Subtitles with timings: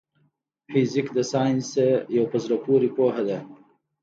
[0.71, 1.67] فزيک د ساينس
[2.17, 3.39] يو په زړه پوري پوهه ده.